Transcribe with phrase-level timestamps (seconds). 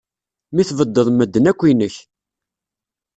[0.53, 1.95] Mi tbeddeḍ medden akk yinek.